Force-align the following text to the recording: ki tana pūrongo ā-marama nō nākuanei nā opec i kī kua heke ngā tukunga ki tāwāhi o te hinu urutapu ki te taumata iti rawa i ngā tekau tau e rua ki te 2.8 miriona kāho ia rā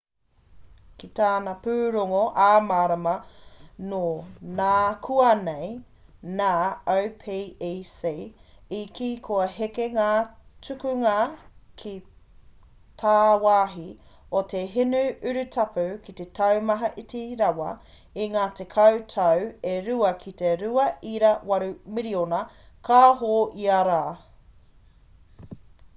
ki 1.01 1.07
tana 1.17 1.51
pūrongo 1.65 2.19
ā-marama 2.43 3.11
nō 3.89 3.97
nākuanei 4.59 5.67
nā 6.39 6.47
opec 6.93 8.39
i 8.77 8.81
kī 9.01 9.09
kua 9.27 9.45
heke 9.59 9.87
ngā 9.99 10.07
tukunga 10.69 11.13
ki 11.83 11.93
tāwāhi 13.03 13.87
o 14.41 14.45
te 14.55 14.65
hinu 14.77 15.03
urutapu 15.33 15.85
ki 16.07 16.17
te 16.21 16.29
taumata 16.41 16.91
iti 17.05 17.23
rawa 17.45 17.71
i 18.27 18.29
ngā 18.37 18.49
tekau 18.63 19.01
tau 19.17 19.47
e 19.75 19.79
rua 19.91 20.13
ki 20.25 20.37
te 20.43 20.55
2.8 20.67 21.71
miriona 21.99 22.43
kāho 22.91 23.33
ia 23.67 23.81
rā 23.93 24.03